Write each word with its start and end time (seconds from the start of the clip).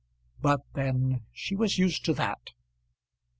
But 0.41 0.61
then 0.73 1.25
she 1.31 1.55
was 1.55 1.77
used 1.77 2.03
to 2.05 2.13
that. 2.15 2.49